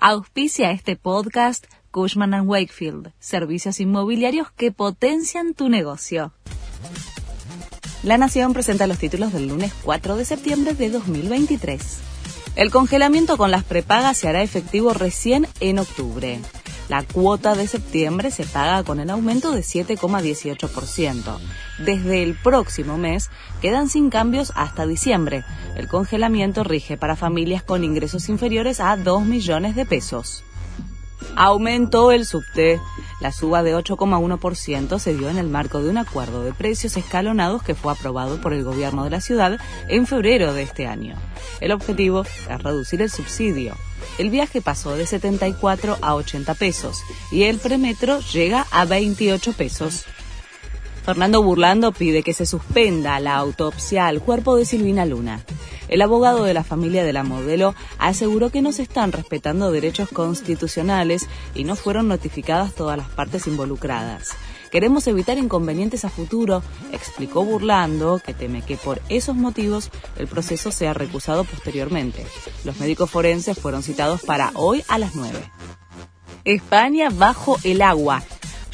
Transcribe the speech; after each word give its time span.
Auspicia 0.00 0.70
este 0.70 0.94
podcast 0.94 1.66
Cushman⁇ 1.90 2.30
Wakefield, 2.46 3.12
servicios 3.18 3.80
inmobiliarios 3.80 4.52
que 4.52 4.70
potencian 4.70 5.54
tu 5.54 5.68
negocio. 5.68 6.32
La 8.04 8.16
Nación 8.16 8.52
presenta 8.52 8.86
los 8.86 8.98
títulos 8.98 9.32
del 9.32 9.48
lunes 9.48 9.74
4 9.82 10.14
de 10.14 10.24
septiembre 10.24 10.74
de 10.74 10.90
2023. 10.90 11.98
El 12.54 12.70
congelamiento 12.70 13.36
con 13.36 13.50
las 13.50 13.64
prepagas 13.64 14.18
se 14.18 14.28
hará 14.28 14.42
efectivo 14.42 14.94
recién 14.94 15.48
en 15.58 15.80
octubre. 15.80 16.38
La 16.88 17.02
cuota 17.02 17.54
de 17.54 17.66
septiembre 17.66 18.30
se 18.30 18.44
paga 18.44 18.82
con 18.82 18.98
el 18.98 19.10
aumento 19.10 19.52
de 19.52 19.60
7,18%. 19.60 21.38
Desde 21.84 22.22
el 22.22 22.34
próximo 22.34 22.96
mes 22.96 23.30
quedan 23.60 23.90
sin 23.90 24.08
cambios 24.08 24.52
hasta 24.56 24.86
diciembre. 24.86 25.44
El 25.76 25.86
congelamiento 25.88 26.64
rige 26.64 26.96
para 26.96 27.14
familias 27.14 27.62
con 27.62 27.84
ingresos 27.84 28.30
inferiores 28.30 28.80
a 28.80 28.96
2 28.96 29.24
millones 29.24 29.76
de 29.76 29.84
pesos. 29.84 30.44
Aumentó 31.36 32.10
el 32.10 32.24
subte. 32.24 32.80
La 33.20 33.32
suba 33.32 33.62
de 33.62 33.74
8,1% 33.74 34.98
se 34.98 35.14
dio 35.14 35.28
en 35.28 35.38
el 35.38 35.48
marco 35.48 35.82
de 35.82 35.90
un 35.90 35.98
acuerdo 35.98 36.44
de 36.44 36.52
precios 36.52 36.96
escalonados 36.96 37.62
que 37.62 37.74
fue 37.74 37.92
aprobado 37.92 38.40
por 38.40 38.52
el 38.52 38.62
gobierno 38.62 39.04
de 39.04 39.10
la 39.10 39.20
ciudad 39.20 39.58
en 39.88 40.06
febrero 40.06 40.52
de 40.52 40.62
este 40.62 40.86
año. 40.86 41.16
El 41.60 41.72
objetivo 41.72 42.22
es 42.22 42.62
reducir 42.62 43.02
el 43.02 43.10
subsidio. 43.10 43.74
El 44.18 44.30
viaje 44.30 44.60
pasó 44.60 44.96
de 44.96 45.06
74 45.06 45.98
a 46.00 46.14
80 46.14 46.54
pesos 46.54 47.02
y 47.32 47.44
el 47.44 47.58
premetro 47.58 48.20
llega 48.20 48.66
a 48.70 48.84
28 48.84 49.52
pesos. 49.52 50.04
Fernando 51.04 51.42
Burlando 51.42 51.90
pide 51.90 52.22
que 52.22 52.34
se 52.34 52.46
suspenda 52.46 53.18
la 53.18 53.36
autopsia 53.36 54.06
al 54.06 54.20
cuerpo 54.20 54.56
de 54.56 54.64
Silvina 54.64 55.06
Luna. 55.06 55.42
El 55.88 56.02
abogado 56.02 56.44
de 56.44 56.54
la 56.54 56.64
familia 56.64 57.04
de 57.04 57.12
la 57.12 57.24
modelo 57.24 57.74
aseguró 57.98 58.50
que 58.50 58.62
no 58.62 58.72
se 58.72 58.82
están 58.82 59.12
respetando 59.12 59.72
derechos 59.72 60.10
constitucionales 60.10 61.28
y 61.54 61.64
no 61.64 61.76
fueron 61.76 62.08
notificadas 62.08 62.74
todas 62.74 62.96
las 62.96 63.08
partes 63.08 63.46
involucradas. 63.46 64.36
Queremos 64.70 65.06
evitar 65.06 65.38
inconvenientes 65.38 66.04
a 66.04 66.10
futuro, 66.10 66.62
explicó 66.92 67.42
burlando 67.42 68.20
que 68.24 68.34
teme 68.34 68.62
que 68.62 68.76
por 68.76 69.00
esos 69.08 69.34
motivos 69.34 69.90
el 70.16 70.26
proceso 70.26 70.70
sea 70.70 70.92
recusado 70.92 71.44
posteriormente. 71.44 72.26
Los 72.64 72.78
médicos 72.78 73.10
forenses 73.10 73.58
fueron 73.58 73.82
citados 73.82 74.22
para 74.22 74.50
hoy 74.54 74.84
a 74.88 74.98
las 74.98 75.14
9. 75.14 75.38
España 76.44 77.08
bajo 77.10 77.56
el 77.64 77.80
agua. 77.80 78.22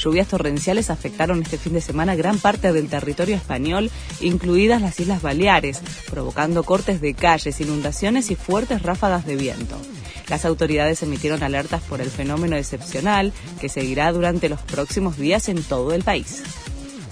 Lluvias 0.04 0.28
torrenciales 0.28 0.90
afectaron 0.90 1.40
este 1.40 1.56
fin 1.56 1.72
de 1.72 1.80
semana 1.80 2.14
gran 2.14 2.38
parte 2.38 2.74
del 2.74 2.90
territorio 2.90 3.36
español, 3.36 3.90
incluidas 4.20 4.82
las 4.82 5.00
Islas 5.00 5.22
Baleares, 5.22 5.80
provocando 6.10 6.62
cortes 6.62 7.00
de 7.00 7.14
calles, 7.14 7.62
inundaciones 7.62 8.30
y 8.30 8.34
fuertes 8.36 8.82
ráfagas 8.82 9.24
de 9.24 9.36
viento. 9.36 9.80
Las 10.28 10.44
autoridades 10.44 11.02
emitieron 11.02 11.42
alertas 11.42 11.80
por 11.82 12.02
el 12.02 12.10
fenómeno 12.10 12.54
excepcional 12.56 13.32
que 13.62 13.70
seguirá 13.70 14.12
durante 14.12 14.50
los 14.50 14.60
próximos 14.60 15.16
días 15.16 15.48
en 15.48 15.62
todo 15.62 15.94
el 15.94 16.04
país. 16.04 16.42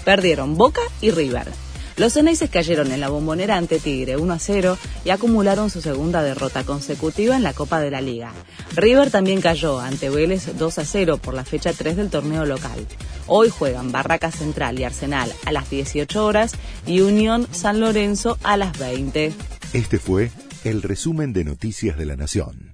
Perdieron 0.04 0.58
Boca 0.58 0.82
y 1.00 1.12
River. 1.12 1.48
Los 1.96 2.14
Ceneices 2.14 2.50
cayeron 2.50 2.90
en 2.90 3.00
la 3.00 3.08
bombonera 3.08 3.56
ante 3.56 3.78
Tigre 3.78 4.16
1 4.16 4.32
a 4.32 4.38
0 4.38 4.78
y 5.04 5.10
acumularon 5.10 5.70
su 5.70 5.80
segunda 5.80 6.22
derrota 6.22 6.64
consecutiva 6.64 7.36
en 7.36 7.42
la 7.42 7.52
Copa 7.52 7.80
de 7.80 7.90
la 7.90 8.00
Liga. 8.00 8.32
River 8.74 9.10
también 9.10 9.40
cayó 9.40 9.78
ante 9.78 10.08
Vélez 10.08 10.56
2 10.56 10.78
a 10.78 10.84
0 10.84 11.18
por 11.18 11.34
la 11.34 11.44
fecha 11.44 11.72
3 11.72 11.96
del 11.96 12.10
torneo 12.10 12.46
local. 12.46 12.86
Hoy 13.26 13.50
juegan 13.50 13.92
Barraca 13.92 14.30
Central 14.30 14.78
y 14.80 14.84
Arsenal 14.84 15.32
a 15.44 15.52
las 15.52 15.68
18 15.70 16.24
horas 16.24 16.52
y 16.86 17.00
Unión 17.00 17.46
San 17.50 17.80
Lorenzo 17.80 18.38
a 18.42 18.56
las 18.56 18.78
20. 18.78 19.32
Este 19.72 19.98
fue 19.98 20.30
el 20.64 20.82
resumen 20.82 21.32
de 21.32 21.44
Noticias 21.44 21.98
de 21.98 22.06
la 22.06 22.16
Nación. 22.16 22.71